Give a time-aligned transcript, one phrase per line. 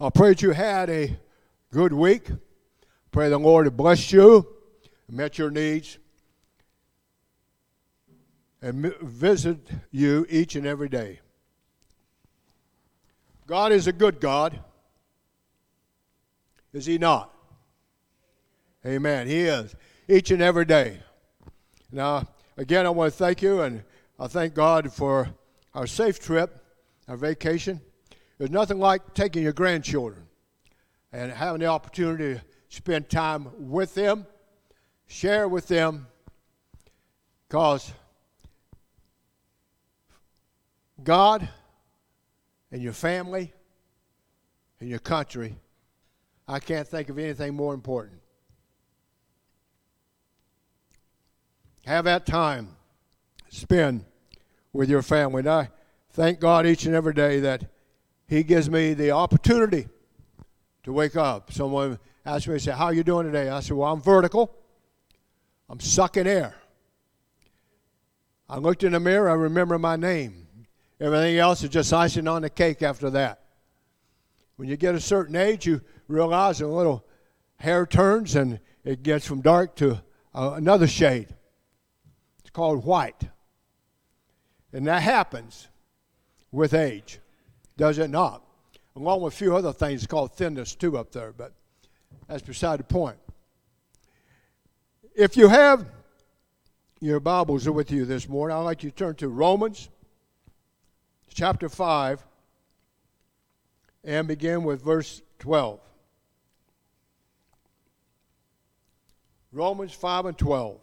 [0.00, 1.18] I pray that you had a
[1.72, 2.28] good week.
[3.10, 4.46] Pray the Lord to bless you,
[5.10, 5.98] met your needs,
[8.62, 9.58] and visit
[9.90, 11.18] you each and every day.
[13.48, 14.60] God is a good God.
[16.72, 17.34] Is He not?
[18.86, 19.26] Amen.
[19.26, 19.74] He is.
[20.06, 21.00] Each and every day.
[21.90, 23.82] Now, again, I want to thank you, and
[24.16, 25.30] I thank God for
[25.74, 26.62] our safe trip,
[27.08, 27.80] our vacation.
[28.38, 30.24] There's nothing like taking your grandchildren
[31.12, 34.26] and having the opportunity to spend time with them,
[35.06, 36.06] share with them,
[37.48, 37.92] because
[41.02, 41.48] God
[42.70, 43.52] and your family
[44.80, 45.56] and your country,
[46.46, 48.20] I can't think of anything more important.
[51.86, 52.76] Have that time
[53.48, 54.04] spend
[54.72, 55.40] with your family.
[55.40, 55.70] And I
[56.12, 57.64] thank God each and every day that
[58.28, 59.88] He gives me the opportunity
[60.84, 61.52] to wake up.
[61.52, 63.48] Someone asked me, say, How are you doing today?
[63.48, 64.54] I said, Well, I'm vertical.
[65.68, 66.54] I'm sucking air.
[68.48, 70.46] I looked in the mirror, I remember my name.
[71.00, 73.44] Everything else is just icing on the cake after that.
[74.56, 77.04] When you get a certain age, you realize a little
[77.56, 80.02] hair turns and it gets from dark to
[80.34, 81.34] uh, another shade.
[82.40, 83.28] It's called white.
[84.72, 85.68] And that happens
[86.50, 87.20] with age,
[87.78, 88.42] does it not?
[88.96, 91.52] Along with a few other things called thinness, too, up there, but
[92.26, 93.16] that's beside the point.
[95.14, 95.86] If you have
[97.00, 99.88] your Bibles with you this morning, I'd like you to turn to Romans
[101.32, 102.26] chapter 5
[104.02, 105.78] and begin with verse 12.
[109.52, 110.80] Romans 5 and 12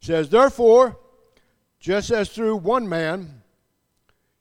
[0.00, 0.98] says, Therefore,
[1.78, 3.42] just as through one man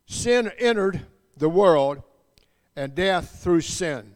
[0.05, 1.05] sin entered
[1.37, 2.01] the world,
[2.75, 4.15] and death through sin.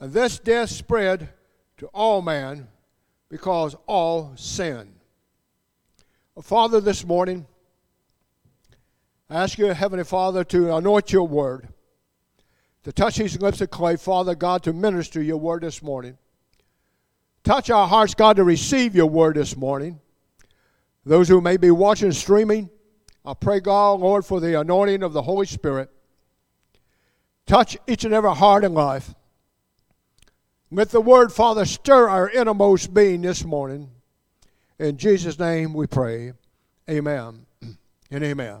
[0.00, 1.30] And this death spread
[1.78, 2.68] to all man
[3.28, 4.94] because all sin.
[6.36, 7.46] Oh, Father, this morning,
[9.30, 11.68] I ask you, Heavenly Father, to anoint your word,
[12.84, 16.18] to touch these lips of clay, Father God, to minister your word this morning.
[17.42, 20.00] Touch our hearts, God, to receive your word this morning.
[21.04, 22.70] Those who may be watching, streaming,
[23.24, 25.90] I pray, God, Lord, for the anointing of the Holy Spirit.
[27.46, 29.14] Touch each and every heart and life.
[30.70, 33.90] Let the word, Father, stir our innermost being this morning.
[34.78, 36.32] In Jesus' name we pray.
[36.90, 37.46] Amen
[38.10, 38.58] and amen.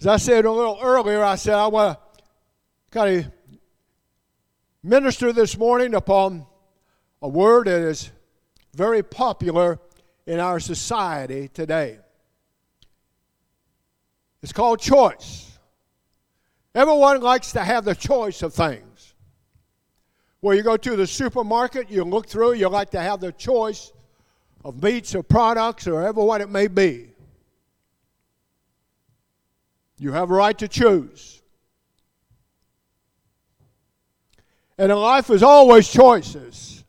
[0.00, 2.20] As I said a little earlier, I said I want to
[2.90, 3.32] kind of
[4.82, 6.46] minister this morning upon
[7.22, 8.10] a word that is
[8.74, 9.78] very popular
[10.26, 11.98] in our society today.
[14.42, 15.58] It's called choice.
[16.74, 19.14] Everyone likes to have the choice of things.
[20.40, 23.92] Where you go to the supermarket, you look through, you like to have the choice
[24.64, 27.10] of meats or products or ever what it may be.
[29.98, 31.42] You have a right to choose.
[34.76, 36.84] And in life is always choices.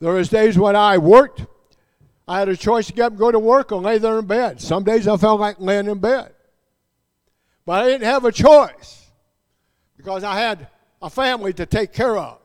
[0.00, 1.46] There was days when I worked,
[2.32, 4.24] I had a choice to get up and go to work or lay there in
[4.24, 4.58] bed.
[4.58, 6.32] Some days I felt like laying in bed.
[7.66, 9.06] But I didn't have a choice
[9.98, 10.68] because I had
[11.02, 12.38] a family to take care of.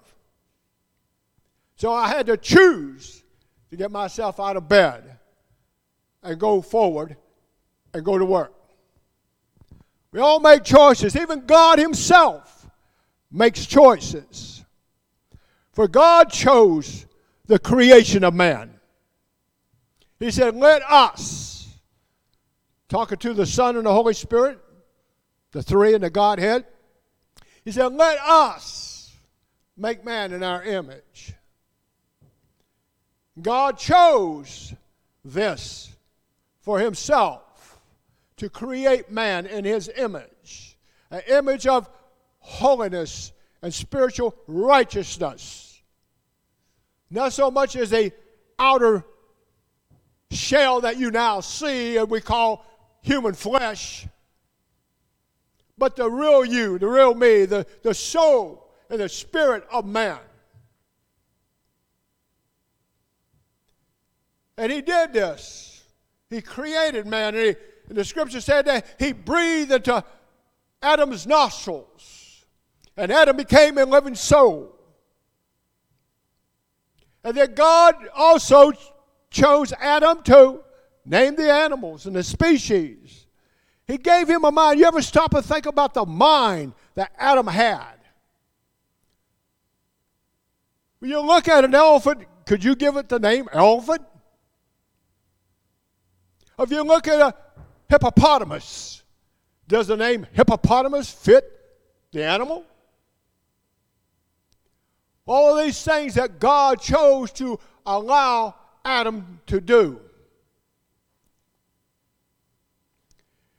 [1.78, 3.24] So I had to choose
[3.70, 5.20] to get myself out of bed
[6.22, 7.16] and go forward
[7.94, 8.54] and go to work.
[10.12, 11.16] We all make choices.
[11.16, 12.69] Even God Himself
[13.31, 14.66] makes choices.
[15.72, 17.06] For God chose
[17.46, 18.77] the creation of man.
[20.20, 21.68] He said, Let us,
[22.90, 24.60] talking to the Son and the Holy Spirit,
[25.52, 26.66] the three in the Godhead,
[27.64, 29.16] He said, Let us
[29.76, 31.34] make man in our image.
[33.42, 34.74] God chose
[35.24, 35.96] this
[36.62, 37.48] for Himself
[38.38, 40.78] to create man in his image,
[41.12, 41.90] an image of
[42.40, 45.81] holiness and spiritual righteousness.
[47.10, 48.12] Not so much as a
[48.60, 49.04] outer
[50.31, 52.65] shell that you now see and we call
[53.01, 54.07] human flesh,
[55.77, 60.19] but the real you, the real me, the, the soul and the spirit of man.
[64.57, 65.83] And he did this.
[66.29, 67.56] He created man and he
[67.89, 70.03] and the scripture said that he breathed into
[70.81, 72.45] Adam's nostrils,
[72.95, 74.74] and Adam became a living soul.
[77.24, 78.74] And then God also
[79.38, 80.63] chose Adam to
[81.06, 83.28] name the animals and the species
[83.86, 84.80] He gave him a mind.
[84.80, 87.95] You ever stop and think about the mind that Adam had?
[91.00, 94.01] When you look at an elephant, could you give it the name elephant?
[96.60, 97.36] If you look at a
[97.88, 99.04] hippopotamus,
[99.68, 101.45] does the name hippopotamus fit
[102.12, 102.66] the animal?
[105.25, 108.56] All of these things that God chose to allow
[108.88, 110.00] Adam to do.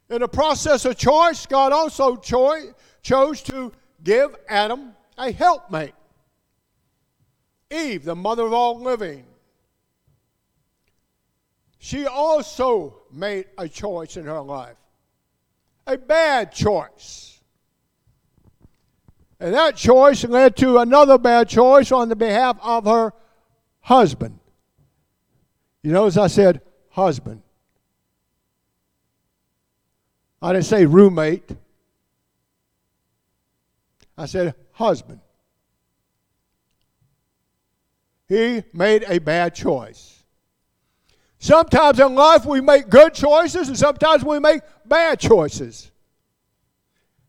[0.08, 2.72] In the process of choice, God also cho-
[3.02, 3.70] chose to
[4.02, 5.92] give Adam a helpmate.
[7.70, 9.26] Eve, the mother of all living,
[11.78, 14.76] she also made a choice in her life,
[15.86, 17.38] a bad choice.
[19.38, 23.12] And that choice led to another bad choice on the behalf of her
[23.80, 24.37] husband.
[25.88, 27.40] You notice I said husband.
[30.42, 31.48] I didn't say roommate.
[34.18, 35.20] I said husband.
[38.28, 40.24] He made a bad choice.
[41.38, 45.90] Sometimes in life we make good choices and sometimes we make bad choices.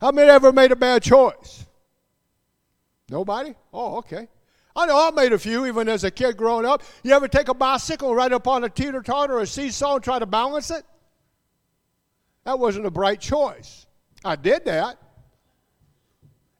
[0.01, 1.65] How many ever made a bad choice?
[3.09, 3.55] Nobody?
[3.71, 4.27] Oh, okay.
[4.79, 6.83] I know I made a few even as a kid growing up.
[7.03, 10.03] You ever take a bicycle right up on a teeter totter or a seesaw and
[10.03, 10.85] try to balance it?
[12.45, 13.87] That wasn't a bright choice.
[14.23, 14.97] I did that.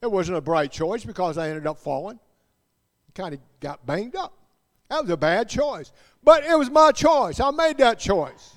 [0.02, 2.20] It wasn't a bright choice because I ended up falling.
[3.16, 4.34] Kind of got banged up.
[4.90, 5.94] That was a bad choice.
[6.22, 7.40] But it was my choice.
[7.40, 8.54] I made that choice.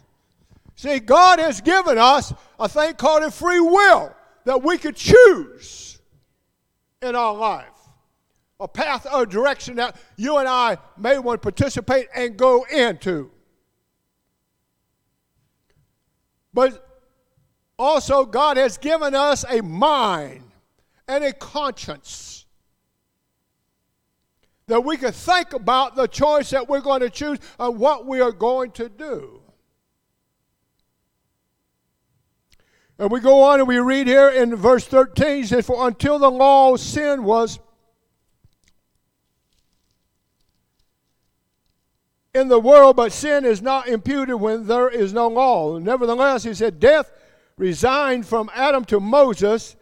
[0.74, 4.12] See, God has given us a thing called a free will
[4.44, 6.00] that we could choose
[7.00, 7.71] in our life.
[8.62, 13.32] A path or direction that you and I may want to participate and go into.
[16.54, 16.88] But
[17.76, 20.44] also, God has given us a mind
[21.08, 22.46] and a conscience
[24.68, 28.20] that we can think about the choice that we're going to choose and what we
[28.20, 29.42] are going to do.
[32.98, 36.20] And we go on and we read here in verse 13, he says, For until
[36.20, 37.58] the law, sin was
[42.34, 45.78] in the world, but sin is not imputed when there is no law.
[45.78, 47.12] Nevertheless, he said, Death
[47.56, 49.76] resigned from Adam to Moses,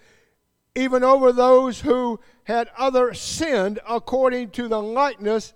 [0.74, 5.52] even over those who had other sinned according to the likeness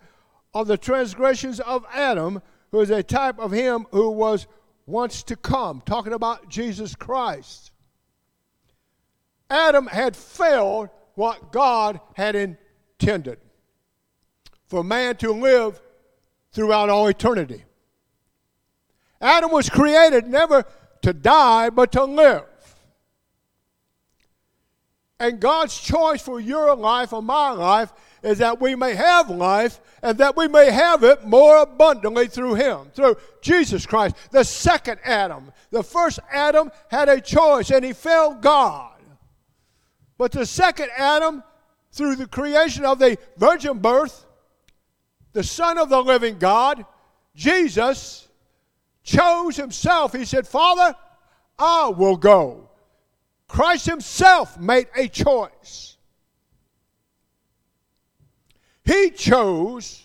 [0.53, 4.47] of the transgressions of Adam, who is a type of him who was
[4.87, 5.83] once to come.
[5.85, 7.73] Talking about Jesus Christ.
[9.51, 13.39] Adam had failed what God had intended
[14.67, 15.81] for man to live
[16.55, 17.65] throughout all eternity.
[19.21, 20.65] Adam was created never
[21.03, 22.45] to die, but to live.
[25.21, 27.93] And God's choice for your life or my life
[28.23, 32.55] is that we may have life and that we may have it more abundantly through
[32.55, 35.53] Him, through Jesus Christ, the second Adam.
[35.71, 38.93] The first Adam had a choice and he failed God.
[40.19, 41.43] But the second Adam,
[41.93, 44.27] through the creation of the virgin birth,
[45.35, 46.87] the Son of the living God,
[47.35, 48.29] Jesus,
[49.03, 50.15] chose himself.
[50.15, 50.97] He said, Father,
[51.59, 52.71] I will go.
[53.49, 55.99] Christ himself made a choice.
[58.85, 60.05] He chose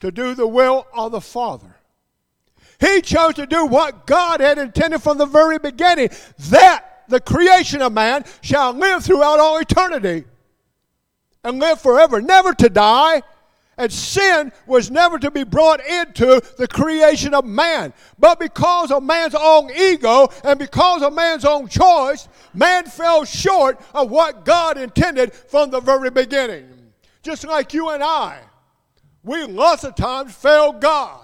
[0.00, 1.76] to do the will of the Father.
[2.78, 6.10] He chose to do what God had intended from the very beginning
[6.50, 10.24] that the creation of man shall live throughout all eternity
[11.44, 13.22] and live forever, never to die,
[13.78, 17.92] and sin was never to be brought into the creation of man.
[18.18, 23.80] But because of man's own ego and because of man's own choice, man fell short
[23.94, 26.68] of what God intended from the very beginning.
[27.22, 28.40] Just like you and I,
[29.22, 31.20] we lots of times fail God.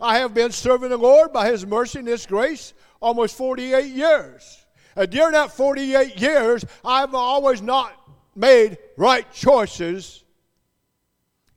[0.00, 4.66] I have been serving the Lord by His mercy and His grace almost 48 years.
[4.96, 7.92] And during that 48 years, I've always not
[8.34, 10.23] made right choices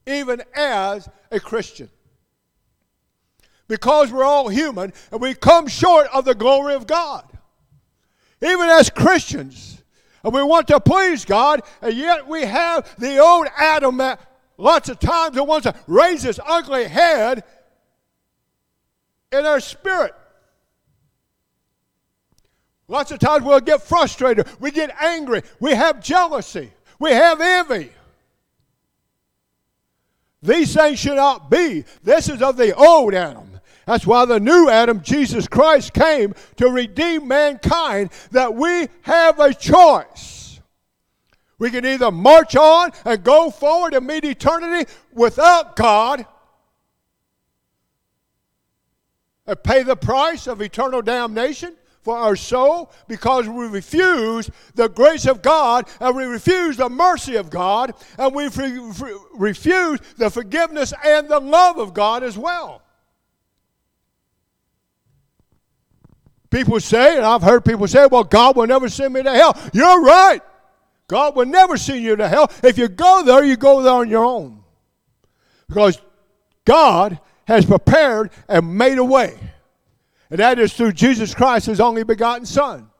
[0.08, 1.90] even as a Christian.
[3.68, 7.24] Because we're all human and we come short of the glory of God.
[8.42, 9.82] Even as Christians.
[10.24, 14.20] And we want to please God, and yet we have the old Adam that
[14.56, 17.44] lots of times the wants to raise his ugly head
[19.30, 20.14] in our spirit.
[22.88, 27.92] Lots of times we'll get frustrated, we get angry, we have jealousy, we have envy.
[30.42, 31.84] These things should not be.
[32.02, 33.60] This is of the old Adam.
[33.86, 39.54] That's why the new Adam, Jesus Christ, came to redeem mankind, that we have a
[39.54, 40.60] choice.
[41.58, 46.24] We can either march on and go forward and meet eternity without God
[49.46, 51.74] and pay the price of eternal damnation
[52.08, 57.36] for our soul because we refuse the grace of God and we refuse the mercy
[57.36, 62.80] of God and we refuse the forgiveness and the love of God as well.
[66.48, 69.54] People say, and I've heard people say, well, God will never send me to hell.
[69.74, 70.40] You're right.
[71.08, 72.50] God will never send you to hell.
[72.64, 74.64] If you go there, you go there on your own.
[75.68, 76.00] Because
[76.64, 79.38] God has prepared and made a way.
[80.30, 82.90] And that is through Jesus Christ, his only begotten Son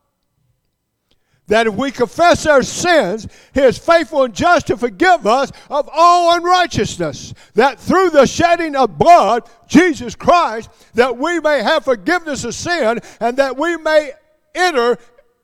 [1.49, 5.89] that if we confess our sins, He is faithful and just to forgive us of
[5.93, 7.35] all unrighteousness.
[7.55, 13.01] That through the shedding of blood, Jesus Christ, that we may have forgiveness of sin
[13.19, 14.13] and that we may
[14.55, 14.99] enter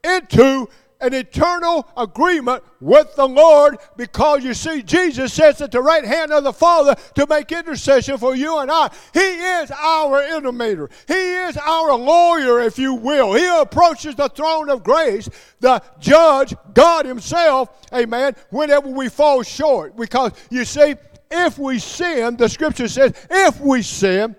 [0.04, 0.68] into
[1.04, 6.32] an eternal agreement with the Lord because you see, Jesus sits at the right hand
[6.32, 8.90] of the Father to make intercession for you and I.
[9.12, 13.34] He is our intimator, He is our lawyer, if you will.
[13.34, 15.28] He approaches the throne of grace,
[15.60, 19.96] the judge, God Himself, amen, whenever we fall short.
[19.96, 20.94] Because you see,
[21.30, 24.36] if we sin, the scripture says, if we sin,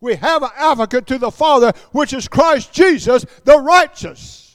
[0.00, 4.47] we have an advocate to the Father, which is Christ Jesus, the righteous.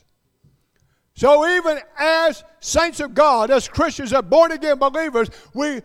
[1.15, 5.81] So, even as saints of God, as Christians, as born again believers, we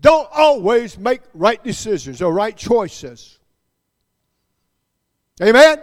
[0.00, 3.38] don't always make right decisions or right choices.
[5.42, 5.82] Amen?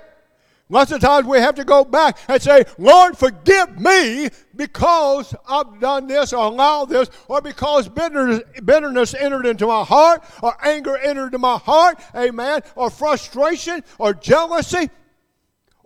[0.69, 5.79] Lots of times we have to go back and say, Lord, forgive me because I've
[5.79, 10.97] done this or allowed this, or because bitterness, bitterness entered into my heart, or anger
[10.97, 14.89] entered into my heart, amen, or frustration, or jealousy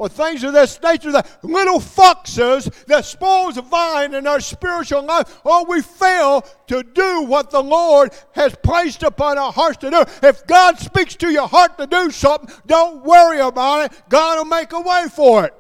[0.02, 5.04] or things of this nature, the little foxes that spoils the vine in our spiritual
[5.04, 9.92] life, or we fail to do what the Lord has placed upon our hearts to
[9.92, 10.04] do.
[10.24, 14.04] If God speaks to your heart to do something, don't worry about it.
[14.10, 15.54] God will make a way for it.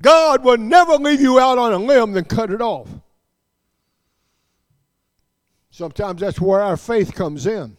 [0.00, 2.88] God will never leave you out on a limb then cut it off.
[5.68, 7.76] Sometimes that's where our faith comes in.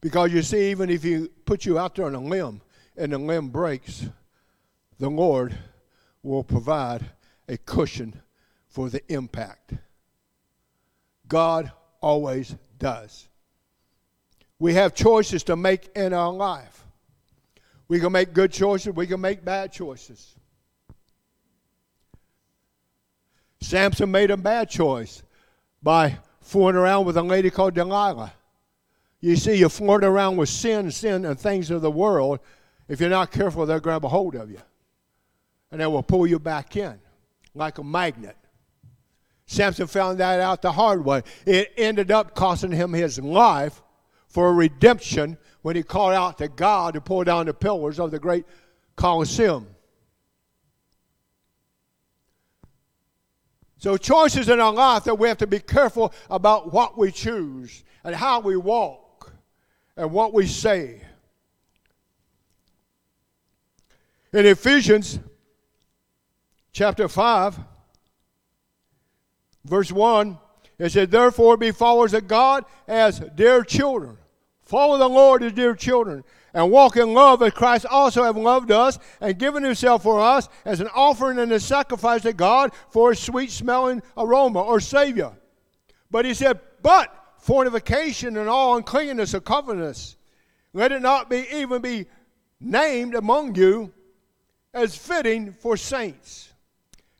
[0.00, 2.62] Because you see, even if you put you out there on a limb,
[2.98, 4.06] and the limb breaks,
[4.98, 5.56] the Lord
[6.22, 7.04] will provide
[7.48, 8.20] a cushion
[8.68, 9.74] for the impact.
[11.28, 13.28] God always does.
[14.58, 16.84] We have choices to make in our life.
[17.86, 20.34] We can make good choices, we can make bad choices.
[23.60, 25.22] Samson made a bad choice
[25.82, 28.32] by fooling around with a lady called Delilah.
[29.20, 32.40] You see, you're fooling around with sin, sin, and things of the world,
[32.88, 34.60] if you're not careful, they'll grab a hold of you
[35.70, 36.98] and they will pull you back in
[37.54, 38.36] like a magnet.
[39.46, 41.22] Samson found that out the hard way.
[41.46, 43.82] It ended up costing him his life
[44.26, 48.18] for redemption when he called out to God to pull down the pillars of the
[48.18, 48.44] great
[48.96, 49.66] Colosseum.
[53.78, 57.84] So, choices in our life that we have to be careful about what we choose
[58.02, 59.32] and how we walk
[59.96, 61.00] and what we say.
[64.32, 65.18] In Ephesians
[66.72, 67.58] chapter 5,
[69.64, 70.38] verse 1,
[70.78, 74.18] it said, Therefore be followers of God as dear children.
[74.60, 78.70] Follow the Lord as dear children, and walk in love as Christ also have loved
[78.70, 83.12] us and given himself for us as an offering and a sacrifice to God for
[83.12, 85.32] a sweet smelling aroma or Savior.
[86.10, 90.16] But he said, But fornication and all uncleanness or covetousness,
[90.74, 92.06] let it not be even be
[92.60, 93.94] named among you
[94.74, 96.52] as fitting for saints.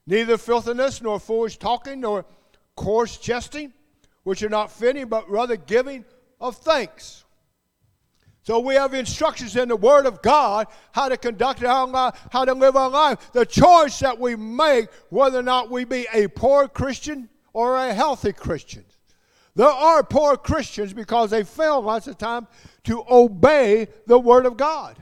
[0.07, 2.25] Neither filthiness, nor foolish talking, nor
[2.77, 3.73] coarse jesting,
[4.23, 6.05] which are not fitting, but rather giving
[6.41, 7.25] of thanks.
[8.43, 12.47] So we have instructions in the Word of God how to conduct our life, how
[12.47, 13.33] to live our life.
[13.33, 17.93] The choice that we make, whether or not we be a poor Christian or a
[17.93, 18.87] healthy Christian.
[19.55, 22.47] There are poor Christians because they fail lots of time
[22.85, 24.97] to obey the Word of God.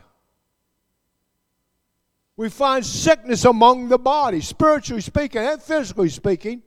[2.37, 6.61] We find sickness among the body, spiritually speaking and physically speaking.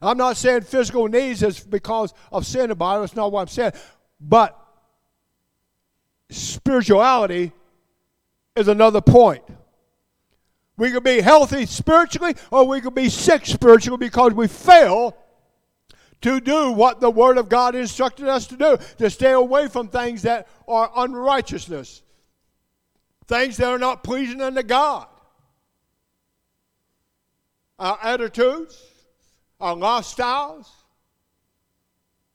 [0.00, 3.02] I'm not saying physical needs is because of sin in the body.
[3.02, 3.72] That's not what I'm saying.
[4.18, 4.58] But
[6.30, 7.52] spirituality
[8.56, 9.42] is another point.
[10.78, 15.16] We could be healthy spiritually or we could be sick spiritually because we fail
[16.22, 19.88] to do what the Word of God instructed us to do, to stay away from
[19.88, 22.02] things that are unrighteousness,
[23.26, 25.06] things that are not pleasing unto God.
[27.78, 28.82] Our attitudes,
[29.60, 30.68] our lifestyles,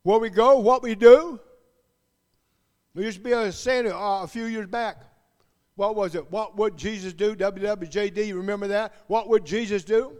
[0.03, 1.39] where we go, what we do.
[2.93, 4.97] There used to be a saying uh, a few years back.
[5.75, 6.29] What was it?
[6.29, 7.35] What would Jesus do?
[7.35, 8.93] WWJD, you remember that?
[9.07, 10.17] What would Jesus do?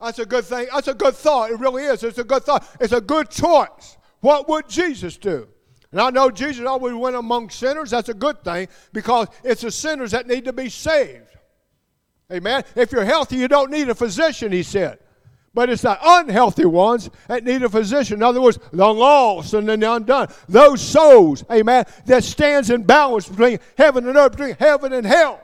[0.00, 0.68] That's a good thing.
[0.72, 1.50] That's a good thought.
[1.50, 2.02] It really is.
[2.02, 2.66] It's a good thought.
[2.80, 3.96] It's a good choice.
[4.20, 5.48] What would Jesus do?
[5.96, 7.90] And I know Jesus always went among sinners.
[7.90, 11.24] That's a good thing because it's the sinners that need to be saved.
[12.30, 12.64] Amen.
[12.74, 14.98] If you're healthy, you don't need a physician, he said.
[15.54, 18.18] But it's the unhealthy ones that need a physician.
[18.18, 20.28] In other words, the lost and the undone.
[20.50, 25.40] Those souls, amen, that stands in balance between heaven and earth, between heaven and hell.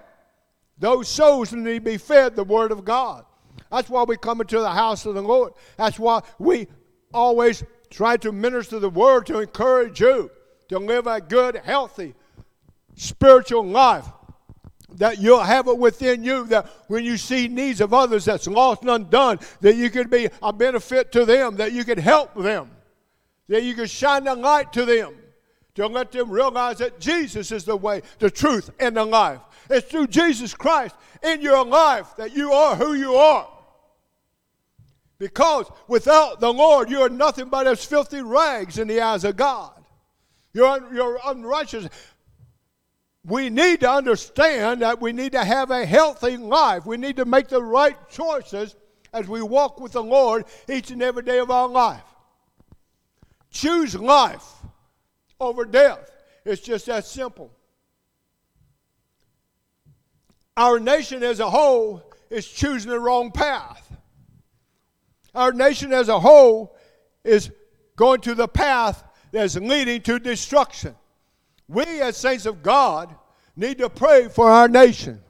[0.78, 3.25] Those souls need to be fed the Word of God.
[3.71, 5.54] That's why we come into the house of the Lord.
[5.78, 6.66] That's why we
[7.14, 10.30] always try to minister the Word to encourage you
[10.73, 12.14] to live a good, healthy,
[12.97, 14.07] spiritual life
[14.95, 18.81] that you'll have it within you that when you see needs of others that's lost
[18.81, 22.71] and undone, that you can be a benefit to them, that you can help them,
[23.49, 25.14] that you can shine the light to them,
[25.75, 29.41] to let them realize that Jesus is the way, the truth, and the life.
[29.69, 33.47] It's through Jesus Christ in your life that you are who you are.
[35.19, 39.37] Because without the Lord, you are nothing but as filthy rags in the eyes of
[39.37, 39.81] God.
[40.52, 41.88] You're, unrighteous
[43.25, 46.85] we need to understand that we need to have a healthy life.
[46.85, 48.75] We need to make the right choices
[49.12, 52.02] as we walk with the Lord each and every day of our life.
[53.50, 54.44] Choose life
[55.38, 56.11] over death.
[56.44, 57.52] It's just that simple.
[60.56, 63.88] Our nation as a whole is choosing the wrong path.
[65.35, 66.76] Our nation as a whole
[67.25, 67.50] is
[67.94, 70.94] going to the path that's leading to destruction.
[71.66, 73.14] We, as saints of God,
[73.56, 75.20] need to pray for our nation.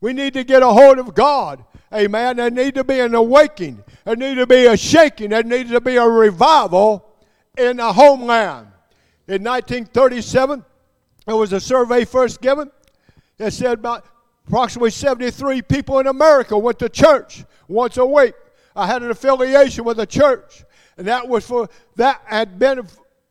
[0.00, 1.64] We need to get a hold of God.
[1.92, 2.36] Amen.
[2.36, 3.84] There need to be an awakening.
[4.04, 5.30] There need to be a shaking.
[5.30, 7.04] There needs to be a revival
[7.56, 8.68] in the homeland.
[9.26, 10.64] In 1937,
[11.26, 12.70] there was a survey first given
[13.36, 14.06] that said about
[14.46, 18.34] approximately 73 people in America went to church once a week.
[18.74, 20.64] I had an affiliation with a church,
[20.98, 22.80] and that was for that had been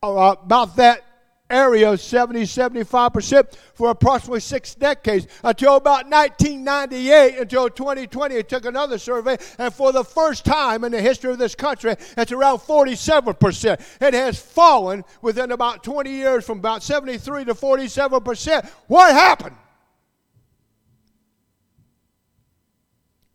[0.01, 1.03] uh, about that
[1.49, 8.65] area of 70 75% for approximately six decades until about 1998 until 2020 it took
[8.65, 12.57] another survey and for the first time in the history of this country it's around
[12.57, 19.55] 47% it has fallen within about 20 years from about 73 to 47% what happened?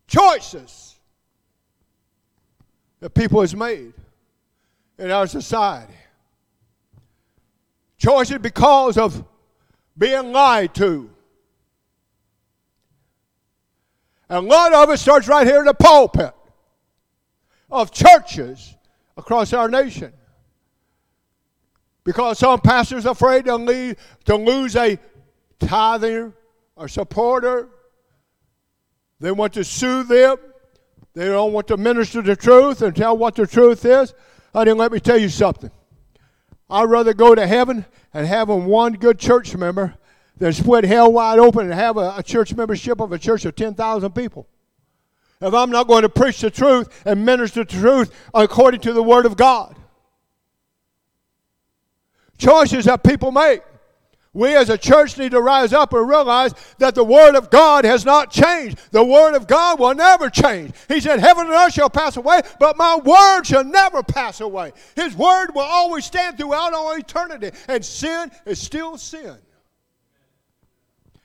[0.06, 0.96] Choices
[3.00, 3.94] that people has made
[5.02, 5.94] in our society
[7.98, 9.24] Choices because of
[9.96, 11.08] being lied to.
[14.28, 16.34] And a lot of it starts right here in the pulpit
[17.70, 18.74] of churches
[19.16, 20.12] across our nation.
[22.02, 24.98] Because some pastors are afraid to, leave, to lose a
[25.60, 26.32] tither
[26.74, 27.68] or supporter.
[29.20, 30.38] They want to sue them.
[31.14, 34.12] They don't want to minister the truth and tell what the truth is.
[34.52, 35.70] Honey, let me tell you something.
[36.68, 39.94] I'd rather go to heaven and have one good church member
[40.36, 43.56] than split hell wide open and have a, a church membership of a church of
[43.56, 44.46] 10,000 people.
[45.40, 49.02] If I'm not going to preach the truth and minister the truth according to the
[49.02, 49.74] Word of God,
[52.38, 53.62] choices that people make.
[54.34, 57.84] We as a church need to rise up and realize that the Word of God
[57.84, 58.78] has not changed.
[58.90, 60.72] The Word of God will never change.
[60.88, 64.72] He said, Heaven and earth shall pass away, but my Word shall never pass away.
[64.96, 69.36] His Word will always stand throughout all eternity, and sin is still sin.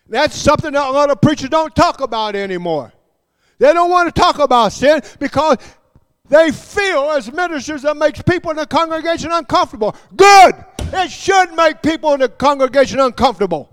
[0.09, 2.91] That's something that a lot of preachers don't talk about anymore.
[3.57, 5.57] They don't want to talk about sin because
[6.27, 9.95] they feel as ministers that makes people in the congregation uncomfortable.
[10.15, 10.55] Good.
[10.93, 13.69] It should make people in the congregation uncomfortable.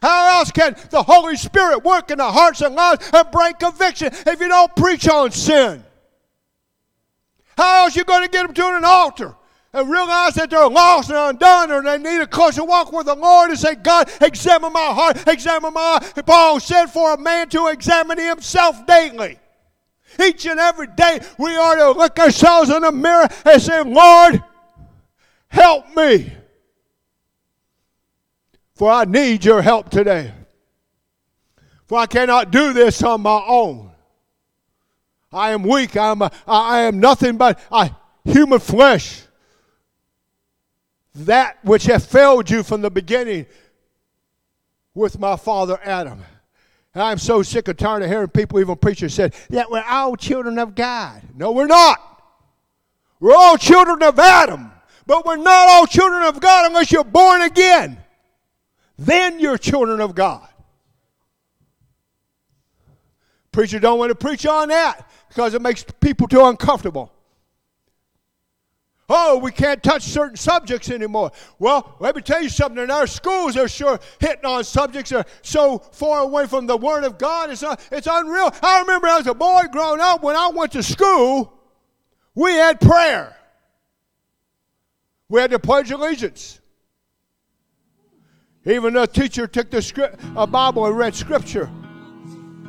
[0.00, 4.08] How else can the Holy Spirit work in the hearts and lives and bring conviction
[4.12, 5.84] if you don't preach on sin?
[7.56, 9.36] How else are you going to get them to an altar
[9.72, 13.14] and realize that they're lost and undone or they need a closer walk with the
[13.14, 16.26] Lord and say, God, examine my heart, examine my heart.
[16.26, 19.38] Paul said for a man to examine himself daily.
[20.20, 24.42] Each and every day we are to look ourselves in the mirror and say, Lord,
[25.52, 26.32] help me.
[28.74, 30.32] For I need your help today.
[31.86, 33.90] For I cannot do this on my own.
[35.30, 35.96] I am weak.
[35.96, 37.90] I am, a, I am nothing but a
[38.24, 39.22] human flesh.
[41.14, 43.46] That which have failed you from the beginning
[44.94, 46.22] with my father Adam.
[46.94, 50.16] And I'm so sick and tired of hearing people, even preachers, say that we're all
[50.16, 51.22] children of God.
[51.34, 51.98] No, we're not.
[53.20, 54.72] We're all children of Adam,
[55.06, 57.98] but we're not all children of God unless you're born again.
[58.98, 60.48] Then you're children of God.
[63.50, 67.12] Preacher don't want to preach on that because it makes people too uncomfortable.
[69.14, 71.32] Oh, we can't touch certain subjects anymore.
[71.58, 72.82] Well, let me tell you something.
[72.82, 76.78] In our schools, they're sure hitting on subjects that are so far away from the
[76.78, 77.50] Word of God.
[77.50, 78.54] It's, not, it's unreal.
[78.62, 81.52] I remember as a boy growing up, when I went to school,
[82.34, 83.36] we had prayer.
[85.32, 86.60] We had to Pledge Allegiance.
[88.66, 91.70] Even the teacher took the script, a Bible and read Scripture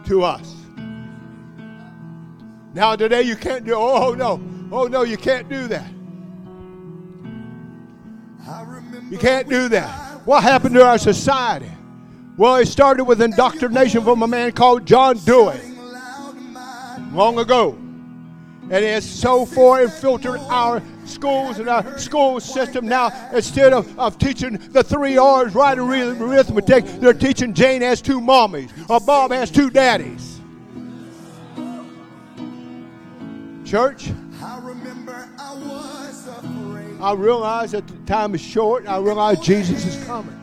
[0.05, 0.55] to us.
[2.73, 3.73] Now today you can't do.
[3.75, 5.91] Oh, oh no, oh no, you can't do that.
[9.11, 10.25] You can't do that.
[10.25, 11.69] What happened to our society?
[12.37, 15.59] Well, it started with indoctrination from a man called John Dewey
[17.11, 17.71] long ago.
[17.73, 23.11] And it has so far infiltrated our schools and our school system now.
[23.33, 28.71] Instead of, of teaching the three R's, right arithmetic, they're teaching Jane has two mommies
[28.89, 30.39] or Bob has two daddies.
[33.65, 34.11] Church,
[37.03, 38.87] I realize that the time is short.
[38.87, 40.39] I realize Jesus is coming.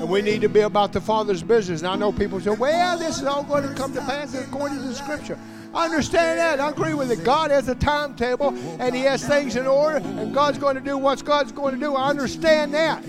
[0.00, 1.80] And we need to be about the Father's business.
[1.82, 4.78] And I know people say, well, this is all going to come to pass according
[4.78, 5.38] to the Scripture.
[5.72, 6.60] I understand that.
[6.60, 7.22] I agree with it.
[7.24, 8.48] God has a timetable
[8.80, 11.80] and He has things in order, and God's going to do what God's going to
[11.80, 11.94] do.
[11.94, 13.04] I understand that.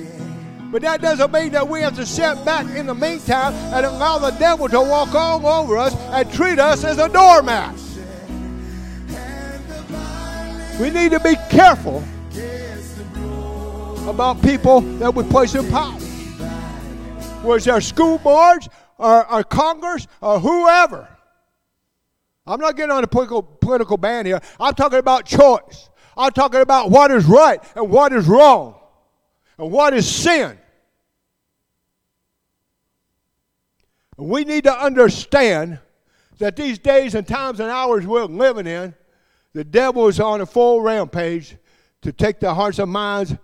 [0.72, 4.20] But that doesn't mean that we have to sit back in the meantime and allow
[4.20, 7.76] the devil to walk all over us and treat us as a doormat.
[10.80, 12.04] We need to be careful
[14.08, 16.00] about people that we place in power.
[17.44, 21.08] Was our school boards or our Congress or whoever.
[22.46, 24.42] I'm not getting on a political, political band here.
[24.60, 25.90] I'm talking about choice.
[26.18, 28.76] I'm talking about what is right and what is wrong
[29.58, 30.58] and what is sin.
[34.18, 35.80] We need to understand
[36.40, 38.94] that these days and times and hours we're living in
[39.54, 41.58] the devil is on a full rampage
[42.02, 43.36] to take the hearts and minds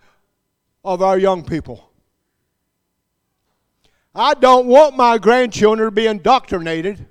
[0.83, 1.91] of our young people.
[4.15, 7.05] I don't want my grandchildren to be indoctrinated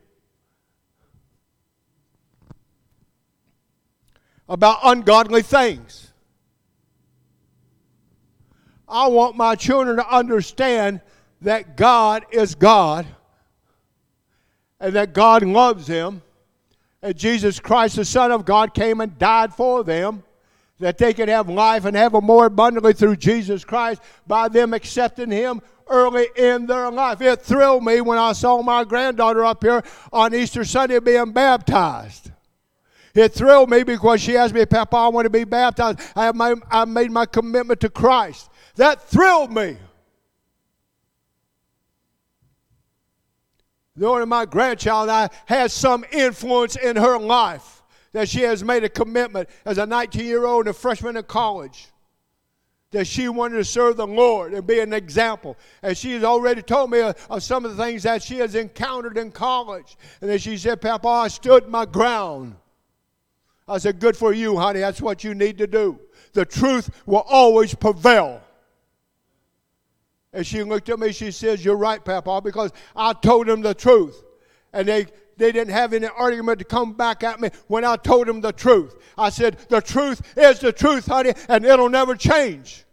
[4.49, 6.13] about ungodly things.
[8.89, 11.01] I want my children to understand
[11.43, 13.07] that God is God
[14.79, 16.23] and that God loves them
[17.07, 20.25] and Jesus Christ, the Son of God, came and died for them
[20.81, 24.75] that they could have life and have it more abundantly through Jesus Christ by them
[24.75, 27.21] accepting Him early in their life.
[27.21, 32.33] It thrilled me when I saw my granddaughter up here on Easter Sunday being baptized.
[33.16, 36.00] It thrilled me because she asked me, Papa, I want to be baptized.
[36.14, 38.50] I, have my, I made my commitment to Christ.
[38.76, 39.79] That thrilled me.
[43.96, 48.88] Knowing my grandchild I had some influence in her life that she has made a
[48.90, 51.88] commitment as a 19 year old and a freshman in college
[52.90, 55.57] that she wanted to serve the Lord and be an example.
[55.83, 58.55] And she has already told me of, of, some of the things that she has
[58.55, 59.96] encountered in college.
[60.20, 62.57] And then she said, Papa, I stood my ground.
[63.68, 64.81] I said, Good for you, honey.
[64.81, 65.98] That's what you need to do.
[66.33, 68.40] The truth will always prevail.
[70.33, 73.74] And she looked at me, she says, You're right, Papa, because I told them the
[73.74, 74.22] truth.
[74.72, 78.26] And they, they didn't have any argument to come back at me when I told
[78.26, 78.94] them the truth.
[79.16, 82.85] I said, The truth is the truth, honey, and it'll never change.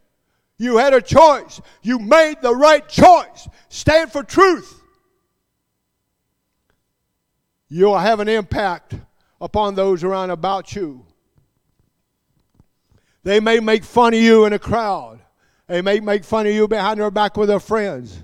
[0.58, 1.60] You had a choice.
[1.82, 3.50] You made the right choice.
[3.70, 4.82] Stand for truth.
[7.68, 8.96] You'll have an impact
[9.44, 11.06] upon those around about you.
[13.24, 15.20] They may make fun of you in a crowd.
[15.68, 18.24] They may make fun of you behind their back with their friends.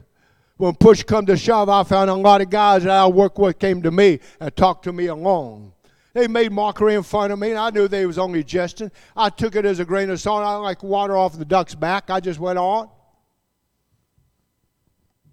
[0.55, 3.59] When push come to shove, I found a lot of guys that I work with
[3.59, 5.73] came to me and talked to me along.
[6.13, 8.89] They made mockery and fun of me, and I knew they was only jesting.
[9.15, 10.43] I took it as a grain of salt.
[10.43, 12.09] I like water off the duck's back.
[12.09, 12.89] I just went on.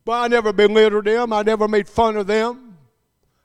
[0.05, 1.33] But I never belittled them.
[1.33, 2.66] I never made fun of them.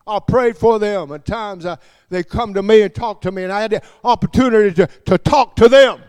[0.05, 1.11] I prayed for them.
[1.11, 1.77] At times I,
[2.09, 5.17] they come to me and talk to me, and I had the opportunity to, to
[5.17, 6.01] talk to them.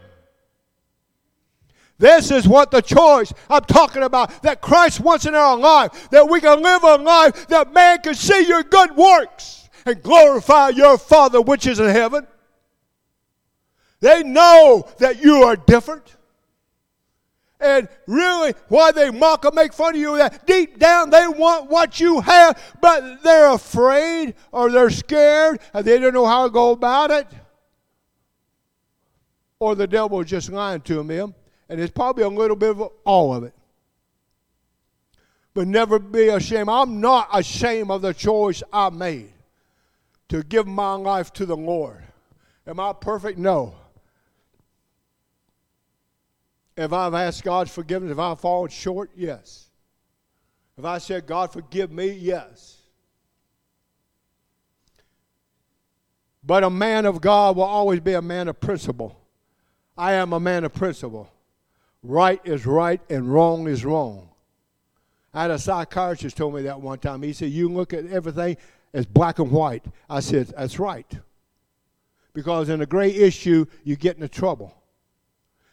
[1.98, 6.10] This is what the choice I'm talking about that Christ wants in our life.
[6.10, 10.70] That we can live a life that man can see your good works and glorify
[10.70, 12.26] your Father which is in heaven.
[14.00, 16.16] They know that you are different.
[17.62, 21.70] And really, why they mock and make fun of you, that deep down they want
[21.70, 26.50] what you have, but they're afraid or they're scared and they don't know how to
[26.50, 27.28] go about it.
[29.60, 31.36] Or the devil is just lying to them.
[31.68, 33.54] And it's probably a little bit of all of it.
[35.54, 36.68] But never be ashamed.
[36.68, 39.32] I'm not ashamed of the choice I made
[40.30, 42.02] to give my life to the Lord.
[42.66, 43.38] Am I perfect?
[43.38, 43.76] No.
[46.76, 49.68] If I've asked God's forgiveness, if I've fallen short, yes.
[50.78, 52.78] If I said, God, forgive me, yes.
[56.44, 59.16] But a man of God will always be a man of principle.
[59.96, 61.30] I am a man of principle.
[62.02, 64.28] Right is right and wrong is wrong.
[65.34, 67.22] I had a psychiatrist told me that one time.
[67.22, 68.56] He said, You look at everything
[68.92, 69.84] as black and white.
[70.10, 71.10] I said, That's right.
[72.34, 74.74] Because in a gray issue, you get into trouble.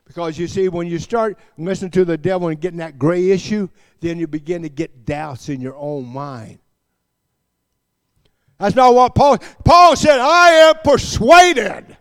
[0.10, 3.69] Because you see, when you start listening to the devil and getting that gray issue,
[4.00, 6.58] then you begin to get doubts in your own mind.
[8.58, 11.95] That's not what Paul Paul said, I am persuaded.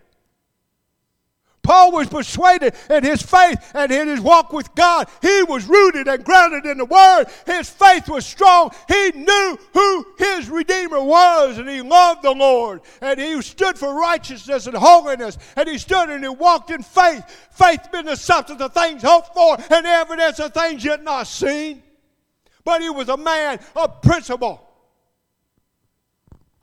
[1.69, 5.07] Paul was persuaded in his faith and in his walk with God.
[5.21, 7.25] He was rooted and grounded in the Word.
[7.45, 8.71] His faith was strong.
[8.87, 12.81] He knew who his Redeemer was, and he loved the Lord.
[13.01, 15.37] And he stood for righteousness and holiness.
[15.55, 17.23] And he stood and he walked in faith.
[17.51, 21.83] Faith being the substance of things hoped for and evidence of things yet not seen.
[22.63, 24.67] But he was a man of principle.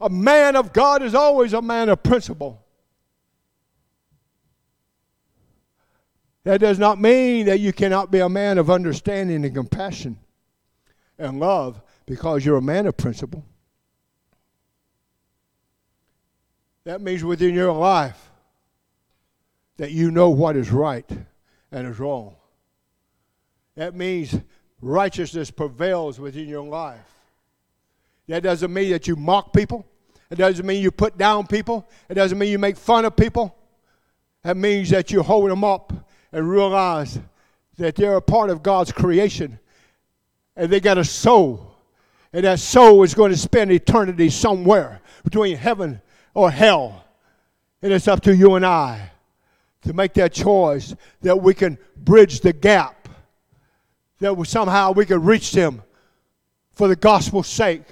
[0.01, 2.66] A man of God is always a man of principle.
[6.47, 10.17] That does not mean that you cannot be a man of understanding and compassion
[11.19, 13.45] and love because you're a man of principle.
[16.85, 18.31] That means within your life
[19.79, 21.05] that you know what is right
[21.73, 22.37] and is wrong.
[23.75, 24.39] That means
[24.81, 27.13] righteousness prevails within your life.
[28.29, 29.85] That doesn't mean that you mock people.
[30.31, 31.89] It doesn't mean you put down people.
[32.09, 33.53] It doesn't mean you make fun of people.
[34.45, 37.19] That means that you hold them up and realize
[37.79, 39.59] that they're a part of God's creation
[40.57, 41.75] and they got a soul.
[42.33, 46.01] And that soul is going to spend eternity somewhere between heaven
[46.35, 47.05] or hell.
[47.83, 49.11] And it's up to you and I
[49.83, 53.09] to make that choice that we can bridge the gap,
[54.19, 55.83] that somehow we can reach them
[56.73, 57.85] for the gospel's sake,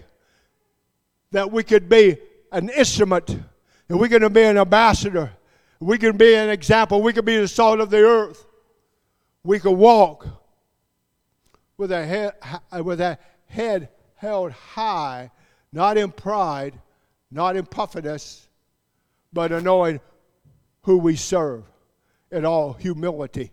[1.30, 2.16] that we could be
[2.52, 3.26] an instrument,
[3.88, 5.30] that we're going to be an ambassador
[5.84, 7.02] we can be an example.
[7.02, 8.46] We can be the salt of the earth.
[9.42, 10.26] We can walk
[11.76, 12.32] with a head,
[12.82, 15.30] with a head held high,
[15.72, 16.80] not in pride,
[17.30, 18.48] not in puffiness,
[19.30, 20.00] but in knowing
[20.84, 21.64] who we serve
[22.30, 23.50] in all humility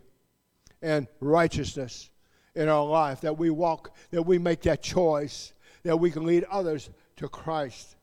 [0.80, 2.08] and righteousness
[2.54, 3.20] in our life.
[3.20, 7.96] That we walk, that we make that choice, that we can lead others to Christ.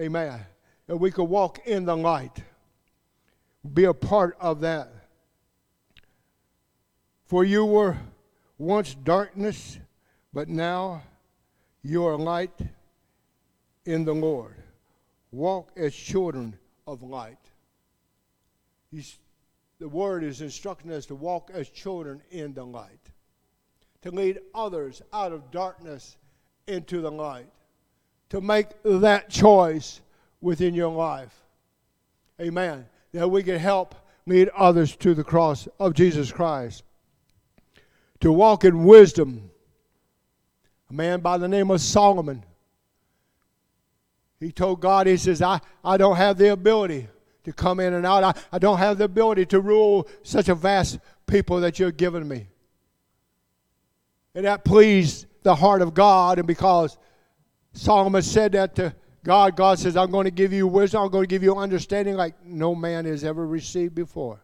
[0.00, 0.40] Amen.
[0.86, 2.42] That we can walk in the light
[3.74, 4.90] be a part of that.
[7.26, 7.96] For you were
[8.56, 9.78] once darkness,
[10.32, 11.02] but now
[11.82, 12.58] you are light
[13.84, 14.54] in the Lord.
[15.30, 17.38] Walk as children of light.
[18.90, 19.18] He's,
[19.78, 23.10] the word is instructing us to walk as children in the light,
[24.02, 26.16] to lead others out of darkness
[26.66, 27.50] into the light,
[28.30, 30.00] to make that choice
[30.40, 31.34] within your life.
[32.40, 32.86] Amen
[33.18, 33.94] that we can help
[34.26, 36.84] lead others to the cross of Jesus Christ.
[38.20, 39.50] To walk in wisdom.
[40.90, 42.44] A man by the name of Solomon.
[44.40, 47.08] He told God, he says, I, I don't have the ability
[47.44, 48.22] to come in and out.
[48.22, 52.26] I, I don't have the ability to rule such a vast people that you've given
[52.26, 52.46] me.
[54.34, 56.38] And that pleased the heart of God.
[56.38, 56.96] And because
[57.72, 58.94] Solomon said that to
[59.28, 62.14] God, God says, I'm going to give you wisdom, I'm going to give you understanding
[62.14, 64.40] like no man has ever received before.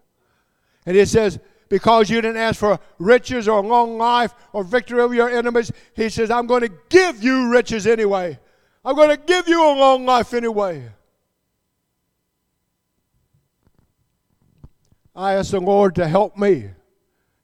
[0.85, 1.39] And it says,
[1.71, 6.11] because you didn't ask for riches or long life or victory over your enemies, he
[6.11, 8.39] says, I'm going to give you riches anyway.
[8.85, 10.91] I'm going to give you a long life anyway.
[15.17, 16.69] I ask the Lord to help me,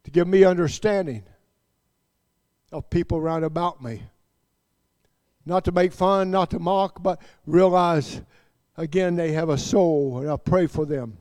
[0.05, 1.23] to give me understanding
[2.71, 4.03] of people around about me
[5.51, 8.23] not to make fun, not to mock, but realize
[8.77, 11.19] again they have a soul, and I pray for them.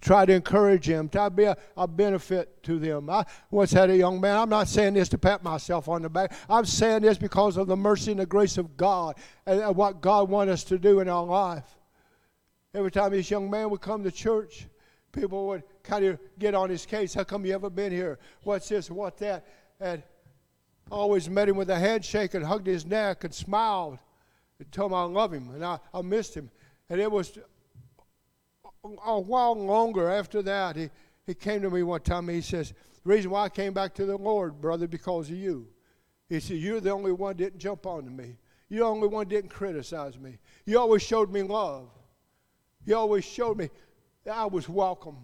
[0.00, 3.10] try to encourage them, try to be a, a, benefit to them.
[3.10, 6.08] I once had a young man, I'm not saying this to pat myself on the
[6.08, 10.00] back, I'm saying this because of the mercy and the grace of God and, what
[10.00, 11.76] God wants us to do in our life.
[12.72, 14.66] Every time this young man would come to church,
[15.12, 17.12] people would kind of get on his case.
[17.12, 18.18] How come you ever been here?
[18.44, 18.90] What's this?
[18.90, 19.46] What that?
[19.78, 20.02] And
[20.90, 23.98] always met him with a handshake and hugged his neck and smiled
[24.58, 26.50] and told him I love him and I, I missed him.
[26.88, 27.38] And it was
[29.04, 30.76] a while longer after that.
[30.76, 30.90] He,
[31.26, 32.72] he came to me one time and he says,
[33.02, 35.66] The reason why I came back to the Lord, brother, because of you.
[36.28, 38.36] He said, You're the only one that didn't jump onto me.
[38.68, 40.38] You're the only one that didn't criticize me.
[40.64, 41.88] You always showed me love.
[42.84, 43.70] You always showed me
[44.24, 45.18] that I was welcome.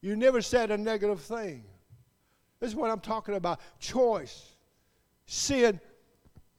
[0.00, 1.64] You never said a negative thing.
[2.64, 4.42] This is what I'm talking about choice.
[5.26, 5.78] Seeing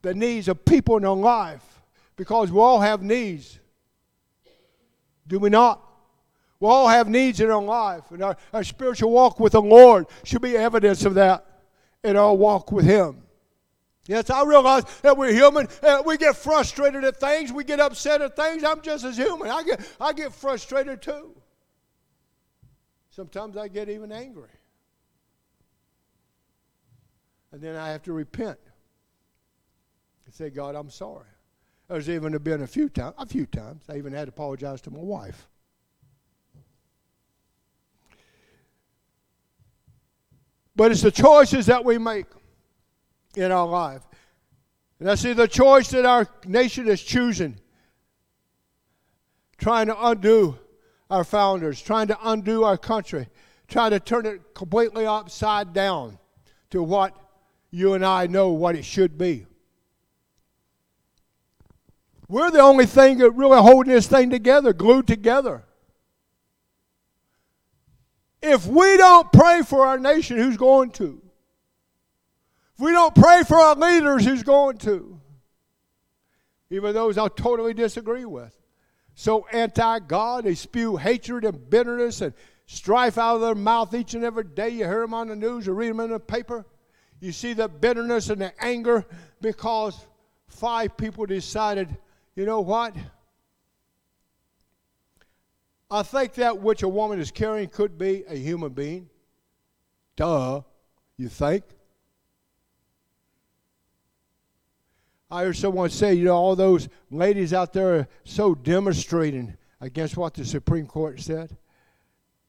[0.04, 1.82] the needs of people in their life
[2.16, 3.58] because we all have needs.
[5.28, 5.82] Do we not?
[6.60, 10.06] We all have needs in our life, and our, our spiritual walk with the Lord
[10.24, 11.44] should be evidence of that
[12.04, 13.24] in our walk with Him.
[14.06, 15.68] Yes, I realize that we're human.
[16.06, 17.52] We get frustrated at things.
[17.52, 18.64] We get upset at things.
[18.64, 19.50] I'm just as human.
[19.50, 21.36] I get, I get frustrated too.
[23.10, 24.50] Sometimes I get even angry.
[27.56, 28.60] And then I have to repent
[30.26, 31.30] and say, God, I'm sorry.
[31.88, 34.92] There's even been a few times, a few times, I even had to apologize to
[34.92, 35.48] my wife.
[40.76, 42.26] But it's the choices that we make
[43.38, 44.02] in our life.
[45.00, 47.58] And I see the choice that our nation is choosing,
[49.58, 50.60] trying to undo
[51.10, 53.30] our founders, trying to undo our country,
[53.70, 56.20] trying to turn it completely upside down
[56.72, 57.16] to what
[57.76, 59.46] you and I know what it should be.
[62.30, 65.66] We're the only thing that really holding this thing together, glued together.
[68.42, 71.22] If we don't pray for our nation, who's going to?
[72.76, 75.20] If we don't pray for our leaders, who's going to?
[76.70, 78.56] Even those I totally disagree with.
[79.16, 82.34] So anti God, they spew hatred and bitterness and
[82.68, 84.70] strife out of their mouth each and every day.
[84.70, 86.66] You hear them on the news or read them in the paper.
[87.20, 89.06] You see the bitterness and the anger
[89.42, 90.06] because
[90.48, 91.98] five people decided
[92.36, 92.94] you know what?
[95.90, 99.10] I think that which a woman is carrying could be a human being.
[100.18, 100.62] Duh,
[101.18, 101.64] you think?
[105.32, 110.18] I heard someone say, you know, all those ladies out there are so demonstrating against
[110.18, 111.56] what the Supreme Court said.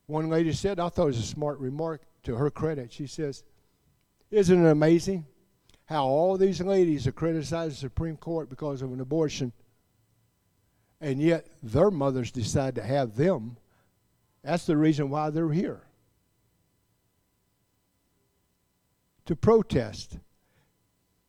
[0.07, 2.93] One lady said, I thought it was a smart remark to her credit.
[2.93, 3.45] She says,
[4.31, 5.27] Isn't it amazing
[5.87, 9.53] how all these ladies have criticized the Supreme Court because of an abortion?
[11.01, 13.57] and yet their mothers decide to have them.
[14.43, 15.83] That's the reason why they're here.
[19.27, 20.19] To protest.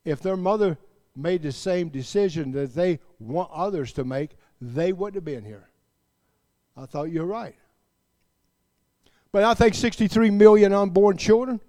[0.05, 0.77] If their mother
[1.15, 4.31] made the same decision that they want others to make,
[4.62, 5.69] they wouldn't have been here.
[6.75, 7.55] I thought you're right.
[9.31, 11.60] But I think 63 million unborn children,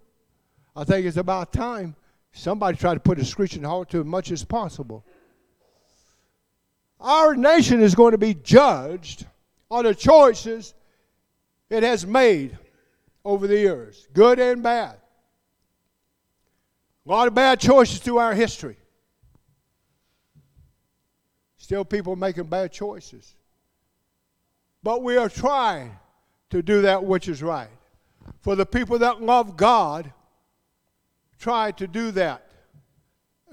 [0.79, 1.97] I think it's about time
[2.31, 5.05] somebody tried to put a screeching halt to as much as possible.
[7.01, 9.27] Our nation is going to be judged
[9.73, 10.75] on the choices
[11.69, 12.57] it has made
[13.25, 14.95] over the years, good and bad.
[17.07, 18.77] A lot of bad choices through our history.
[21.57, 23.35] Still, people making bad choices.
[24.85, 25.99] But we are trying
[26.51, 27.69] to do that which is right.
[28.43, 30.13] For the people that love God,
[31.39, 32.51] try to do that,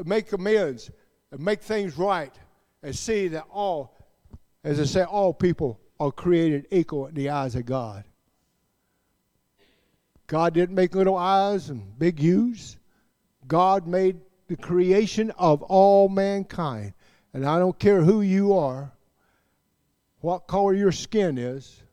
[0.04, 0.92] make amends,
[1.32, 2.34] and make things right
[2.84, 3.98] and see that all,
[4.64, 8.04] as I say, all people are created equal in the eyes of God.
[10.28, 12.78] God didn't make little eyes and big U's.
[13.48, 16.94] God made the creation of all mankind.
[17.34, 18.92] And I don't care who you are,
[20.22, 21.84] what color your skin is,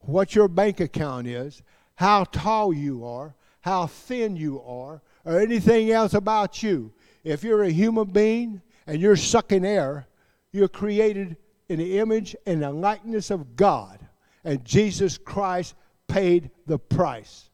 [0.00, 1.62] what your bank account is,
[1.94, 6.92] how tall you are, how thin you are, or anything else about you.
[7.24, 10.06] If you're a human being and you're sucking air,
[10.52, 11.36] you're created
[11.68, 14.00] in the image and the likeness of God.
[14.44, 15.74] And Jesus Christ
[16.08, 17.48] paid the price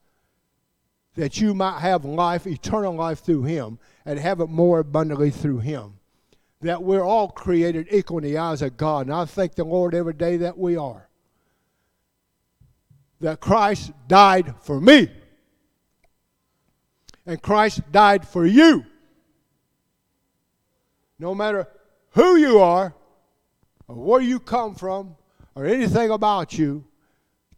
[1.18, 5.58] that you might have life, eternal life through Him, and have it more abundantly through
[5.58, 5.94] Him.
[6.60, 9.06] That we're all created equal in the eyes of God.
[9.06, 11.08] And I thank the Lord every day that we are.
[13.20, 15.10] That Christ died for me.
[17.28, 18.86] And Christ died for you.
[21.18, 21.68] No matter
[22.12, 22.94] who you are,
[23.86, 25.14] or where you come from,
[25.54, 26.86] or anything about you,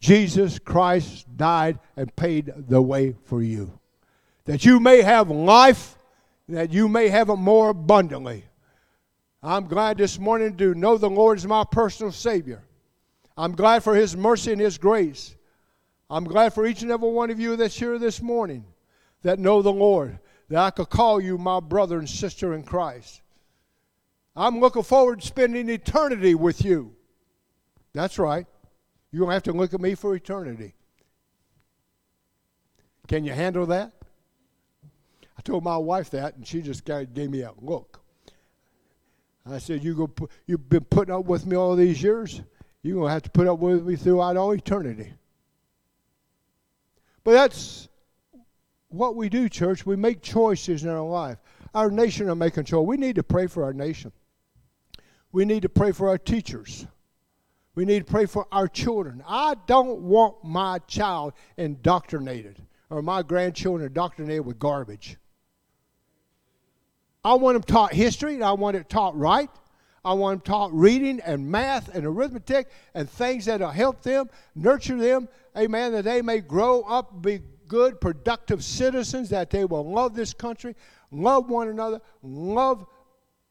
[0.01, 3.79] Jesus Christ died and paid the way for you.
[4.47, 5.97] That you may have life,
[6.49, 8.43] that you may have it more abundantly.
[9.41, 12.65] I'm glad this morning to know the Lord is my personal Savior.
[13.37, 15.37] I'm glad for His mercy and His grace.
[16.11, 18.65] I'm glad for each and every one of you that's here this morning
[19.23, 20.19] that know the Lord,
[20.49, 23.23] that I could call you my brother and sister in Christ.
[24.35, 26.95] I'm looking forward to spending eternity with you.
[27.93, 28.47] That's right.
[29.11, 30.75] You're going to have to look at me for eternity.
[33.09, 33.93] Can you handle that?
[35.37, 38.01] I told my wife that, and she just gave me a look.
[39.51, 42.41] I said, you go, You've been putting up with me all these years.
[42.83, 45.13] You're going to have to put up with me throughout all eternity.
[47.25, 47.89] But that's
[48.91, 49.87] what we do, church.
[49.87, 51.39] We make choices in our life.
[51.75, 52.87] Our nation are making choices.
[52.87, 54.13] We need to pray for our nation.
[55.33, 56.87] We need to pray for our teachers.
[57.75, 59.23] We need to pray for our children.
[59.27, 62.61] I don't want my child indoctrinated
[62.91, 65.17] or my grandchildren indoctrinated with garbage.
[67.25, 69.51] I want them taught history and I want it taught right.
[70.05, 74.97] I want them taught reading and math and arithmetic and things that'll help them, nurture
[74.97, 77.41] them, amen, that they may grow up, be
[77.71, 80.75] good, productive citizens, that they will love this country,
[81.13, 82.85] love one another, love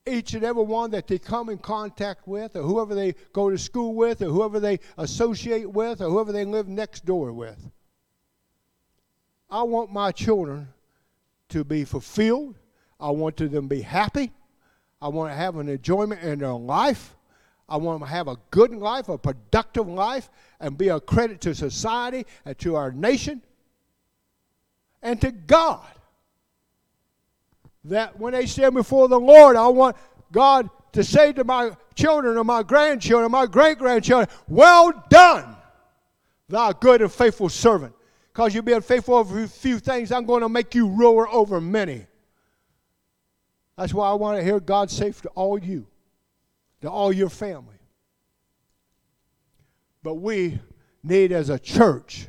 [0.05, 3.57] each and every one that they come in contact with, or whoever they go to
[3.57, 7.71] school with, or whoever they associate with, or whoever they live next door with.
[9.49, 10.67] I want my children
[11.47, 12.55] to be fulfilled.
[12.99, 14.33] I want them to be happy.
[15.01, 17.15] I want to have an enjoyment in their life.
[17.69, 21.39] I want them to have a good life, a productive life, and be a credit
[21.41, 23.41] to society and to our nation
[25.01, 25.85] and to God.
[27.85, 29.95] That when they stand before the Lord, I want
[30.31, 35.55] God to say to my children or my grandchildren, my great grandchildren, Well done,
[36.47, 37.93] thou good and faithful servant.
[38.33, 41.59] Because you've been faithful over a few things, I'm going to make you ruler over
[41.59, 42.05] many.
[43.77, 45.87] That's why I want to hear God say to all you,
[46.81, 47.75] to all your family.
[50.03, 50.59] But we
[51.03, 52.27] need as a church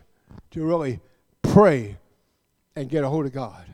[0.53, 1.01] to really
[1.43, 1.97] pray
[2.81, 3.65] and get a hold of God.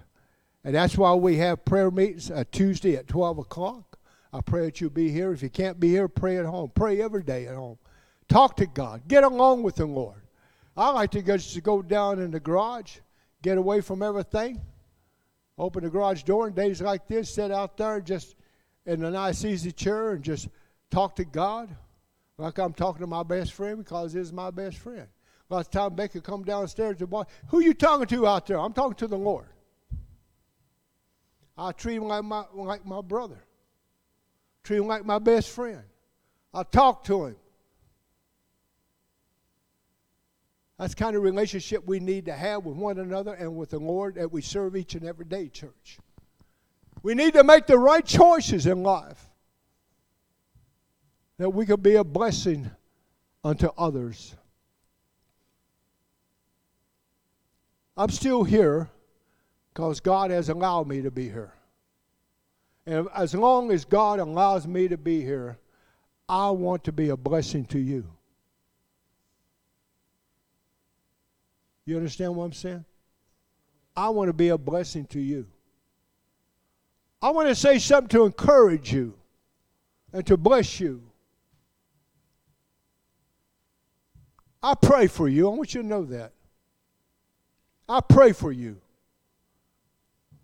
[0.65, 3.99] And that's why we have prayer meetings uh, Tuesday at 12 o'clock.
[4.33, 5.33] I pray that you'll be here.
[5.33, 6.73] If you can't be here, pray at home.
[6.75, 7.79] Pray every day at home.
[8.29, 9.07] Talk to God.
[9.07, 10.23] Get along with the Lord.
[10.77, 12.99] I like to just to go down in the garage,
[13.43, 14.61] get away from everything,
[15.57, 18.35] open the garage door, and days like this, sit out there just
[18.85, 20.49] in a nice, easy chair and just
[20.91, 21.75] talk to God
[22.39, 25.07] like I'm talking to my best friend because he's my best friend.
[25.49, 28.59] Last time Becky come downstairs to boy, who you talking to out there?
[28.59, 29.47] I'm talking to the Lord.
[31.57, 33.43] I treat him like my like my brother.
[34.65, 35.83] Treat him like my best friend.
[36.53, 37.37] I talk to him.
[40.79, 43.79] That's the kind of relationship we need to have with one another and with the
[43.79, 45.99] Lord that we serve each and every day, church.
[47.03, 49.29] We need to make the right choices in life
[51.39, 52.71] that we can be a blessing
[53.45, 54.35] unto others.
[57.97, 58.91] I'm still here
[59.73, 61.53] because God has allowed me to be here.
[62.87, 65.59] And as long as God allows me to be here,
[66.29, 68.07] I want to be a blessing to you.
[71.85, 72.85] You understand what I'm saying?
[73.97, 75.47] I want to be a blessing to you.
[77.23, 79.15] I want to say something to encourage you
[80.13, 81.03] and to bless you.
[84.63, 85.51] I pray for you.
[85.51, 86.33] I want you to know that.
[87.89, 88.81] I pray for you.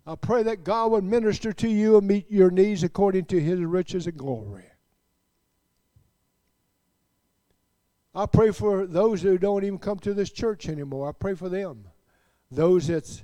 [0.05, 3.59] I pray that God would minister to you and meet your needs according to his
[3.59, 4.65] riches and glory.
[8.15, 11.09] I pray for those who don't even come to this church anymore.
[11.09, 11.85] I pray for them.
[12.51, 13.23] Those that's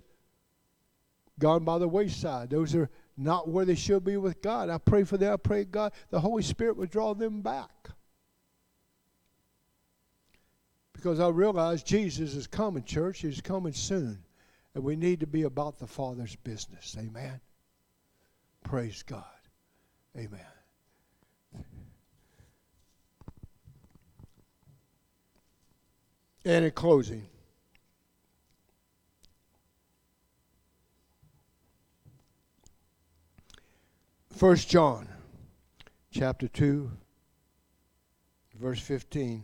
[1.38, 2.49] gone by the wayside.
[2.49, 4.70] Those are not where they should be with God.
[4.70, 5.34] I pray for them.
[5.34, 7.89] I pray God, the Holy Spirit would draw them back.
[11.00, 13.20] Because I realize Jesus is coming, church.
[13.20, 14.22] He's coming soon.
[14.76, 16.93] And we need to be about the Father's business.
[17.00, 17.39] Amen.
[18.66, 19.24] Praise God.
[20.18, 20.41] Amen.
[26.43, 27.30] And in closing,
[34.36, 35.08] First John
[36.12, 36.91] chapter 2
[38.60, 39.43] verse 15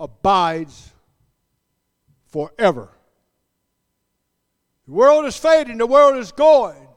[0.00, 0.90] abides
[2.28, 2.88] forever.
[4.86, 6.88] The world is fading, the world is going.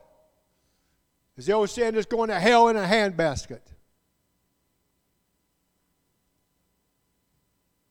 [1.36, 3.60] As the old saying is going to hell in a handbasket.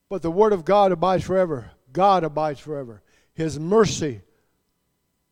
[0.09, 1.72] But the Word of God abides forever.
[1.91, 3.01] God abides forever.
[3.34, 4.22] His mercy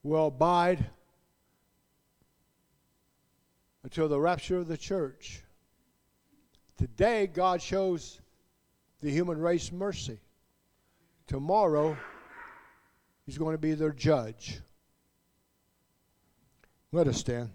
[0.04, 0.86] will abide
[3.84, 5.42] until the rapture of the church.
[6.78, 8.20] Today, God shows
[9.02, 10.20] the human race mercy.
[11.28, 11.98] Tomorrow,
[13.26, 14.60] He's going to be their judge.
[16.92, 17.52] Let us stand.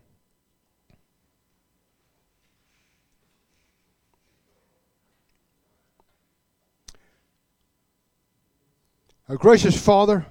[9.28, 10.24] Our gracious Father,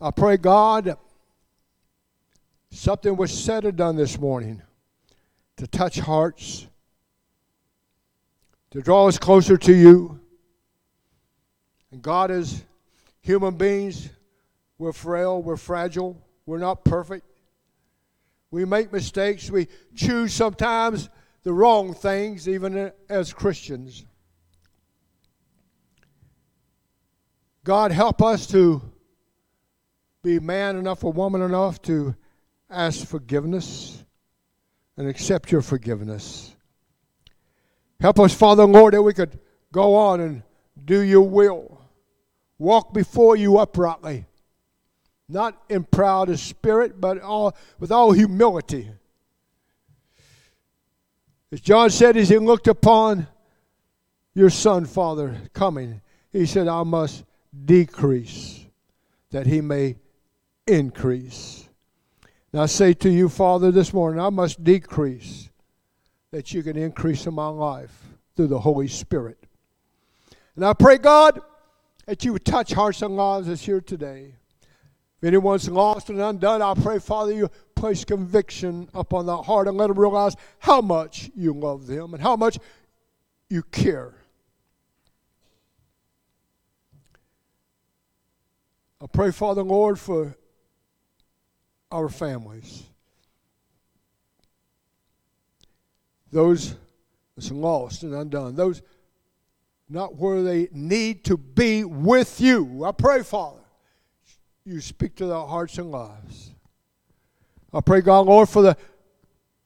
[0.00, 0.96] I pray, God,
[2.70, 4.62] something was said or done this morning
[5.58, 6.66] to touch hearts,
[8.70, 10.20] to draw us closer to you.
[11.90, 12.64] And God, as
[13.20, 14.08] human beings,
[14.78, 17.26] we're frail, we're fragile, we're not perfect.
[18.50, 21.08] We make mistakes, we choose sometimes
[21.42, 24.04] the wrong things, even as Christians.
[27.64, 28.82] God, help us to
[30.22, 32.16] be man enough or woman enough to
[32.68, 34.04] ask forgiveness
[34.96, 36.55] and accept your forgiveness.
[38.00, 39.38] Help us, Father Lord, that we could
[39.72, 40.42] go on and
[40.84, 41.80] do your will.
[42.58, 44.26] Walk before you uprightly,
[45.28, 48.90] not in proud of spirit, but all, with all humility.
[51.52, 53.26] As John said, as he looked upon
[54.34, 56.00] your son, Father, coming,
[56.32, 57.24] he said, I must
[57.64, 58.66] decrease,
[59.30, 59.96] that he may
[60.66, 61.68] increase.
[62.52, 65.48] Now I say to you, Father, this morning, I must decrease
[66.30, 68.04] that you can increase in my life
[68.34, 69.38] through the Holy Spirit.
[70.54, 71.40] And I pray, God,
[72.06, 74.34] that you would touch hearts and lives that's here today.
[75.18, 79.76] If anyone's lost and undone, I pray, Father, you place conviction upon that heart and
[79.76, 82.58] let them realize how much you love them and how much
[83.48, 84.14] you care.
[89.00, 90.36] I pray, Father, Lord, for
[91.90, 92.84] our families.
[96.36, 96.74] Those
[97.34, 98.54] that's lost and undone.
[98.54, 98.82] Those
[99.88, 102.84] not where they need to be with you.
[102.84, 103.62] I pray, Father,
[104.66, 106.50] you speak to their hearts and lives.
[107.72, 108.76] I pray, God, Lord, for the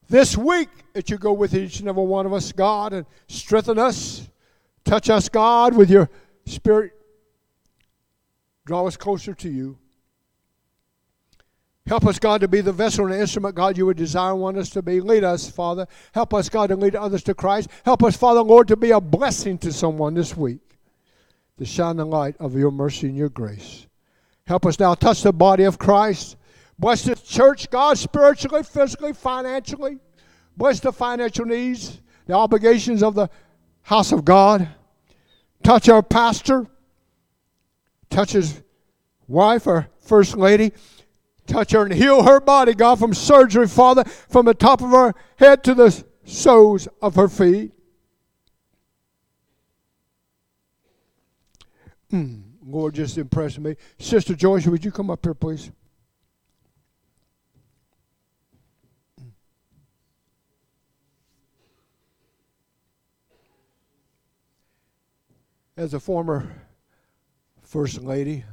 [0.07, 3.77] this week that you go with each and every one of us, God, and strengthen
[3.77, 4.29] us.
[4.85, 6.09] Touch us, God, with your
[6.45, 6.93] spirit
[8.65, 9.77] Draw us closer to you.
[11.87, 14.69] Help us, God, to be the vessel and instrument, God, you would desire want us
[14.71, 15.01] to be.
[15.01, 15.87] Lead us, Father.
[16.13, 17.69] Help us, God, to lead others to Christ.
[17.83, 20.77] Help us, Father, Lord, to be a blessing to someone this week,
[21.57, 23.87] to shine the light of your mercy and your grace.
[24.45, 26.37] Help us now touch the body of Christ.
[26.77, 29.97] Bless the church, God, spiritually, physically, financially.
[30.55, 33.29] Bless the financial needs, the obligations of the
[33.81, 34.67] house of God.
[35.63, 36.67] Touch our pastor
[38.11, 38.61] touch his
[39.27, 40.73] wife, our first lady.
[41.47, 45.13] Touch her and heal her body, God, from surgery, Father, from the top of her
[45.37, 47.71] head to the soles of her feet.
[52.11, 53.75] Mm, Lord, just impressed me.
[53.97, 55.71] Sister Joyce, would you come up here, please?
[65.77, 66.61] As a former
[67.61, 68.43] First Lady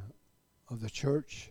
[0.70, 1.50] of the church.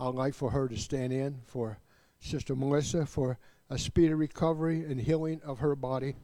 [0.00, 1.78] I'd like for her to stand in for
[2.20, 3.38] Sister Melissa for
[3.70, 6.16] a speedy recovery and healing of her body.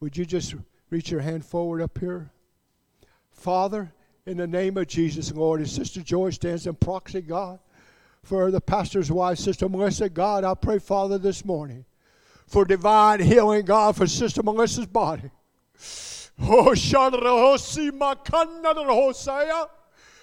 [0.00, 0.54] Would you just
[0.90, 2.30] reach your hand forward up here?
[3.30, 3.92] Father,
[4.26, 7.58] in the name of Jesus, Lord, as Sister Joy stands in proxy, God,
[8.22, 11.84] for the pastor's wife, Sister Melissa, God, I pray, Father, this morning
[12.46, 15.30] for divine healing, God, for Sister Melissa's body.
[16.42, 16.74] Oh,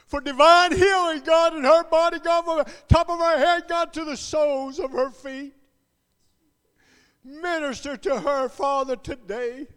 [0.07, 3.93] for divine healing, God, in her body, God, from the top of her head, God,
[3.93, 5.53] to the soles of her feet.
[7.23, 9.67] Minister to her, Father, today.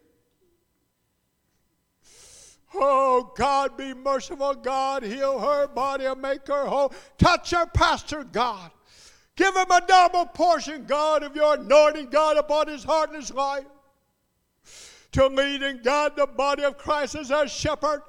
[2.72, 4.54] Oh, God, be merciful.
[4.54, 6.92] God, heal her body and make her whole.
[7.18, 8.70] Touch her pastor, God.
[9.34, 13.32] Give him a double portion, God, of your anointing, God, upon his heart and his
[13.32, 13.64] life.
[15.12, 18.02] to lead and guide the body of Christ as our shepherd.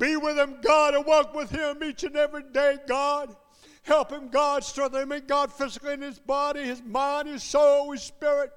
[0.00, 3.36] Be with him, God, and walk with him each and every day, God.
[3.82, 4.64] Help him, God.
[4.64, 8.50] Strengthen him, God, physically in his body, his mind, his soul, his spirit.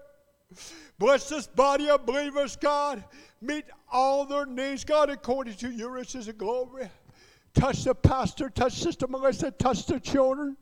[0.98, 3.04] Bless this body of believers, God.
[3.41, 6.89] Meet all their needs, God, according to your riches and glory.
[7.54, 10.56] Touch the pastor, touch Sister Melissa, touch the children.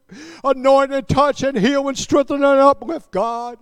[0.44, 3.60] Anoint and touch and heal and strengthen and uplift, God.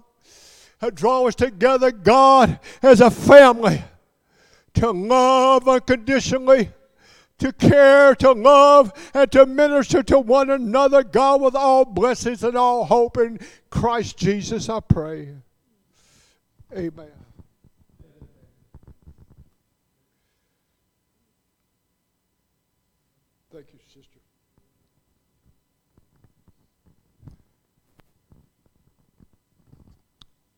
[0.82, 3.84] And draw us together, God, as a family
[4.76, 6.72] to love unconditionally,
[7.39, 12.55] to care, to love, and to minister to one another, God, with all blessings and
[12.55, 15.29] all hope in Christ Jesus, I pray.
[16.71, 17.07] Amen.
[23.51, 24.19] Thank you, sister.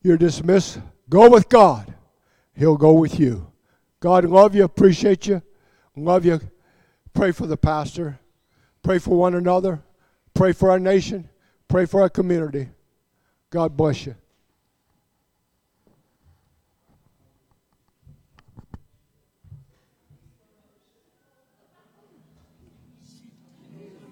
[0.02, 0.80] You're dismissed.
[1.08, 1.94] Go with God.
[2.54, 3.50] He'll go with you.
[4.00, 5.40] God love you, appreciate you,
[5.94, 6.40] love you.
[7.14, 8.18] Pray for the pastor.
[8.82, 9.82] Pray for one another.
[10.34, 11.28] Pray for our nation.
[11.68, 12.68] Pray for our community.
[13.50, 14.14] God bless you.